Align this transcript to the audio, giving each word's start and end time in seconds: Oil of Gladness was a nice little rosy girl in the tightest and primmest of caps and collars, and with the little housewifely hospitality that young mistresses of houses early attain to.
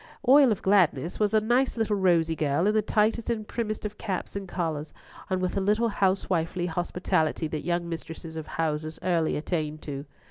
Oil 0.27 0.51
of 0.51 0.63
Gladness 0.63 1.19
was 1.19 1.31
a 1.35 1.39
nice 1.39 1.77
little 1.77 1.95
rosy 1.95 2.35
girl 2.35 2.65
in 2.65 2.73
the 2.73 2.81
tightest 2.81 3.29
and 3.29 3.47
primmest 3.47 3.85
of 3.85 3.99
caps 3.99 4.35
and 4.35 4.47
collars, 4.47 4.95
and 5.29 5.43
with 5.43 5.53
the 5.53 5.61
little 5.61 5.89
housewifely 5.89 6.65
hospitality 6.65 7.47
that 7.49 7.61
young 7.63 7.87
mistresses 7.87 8.35
of 8.35 8.47
houses 8.47 8.97
early 9.03 9.37
attain 9.37 9.77
to. 9.77 10.05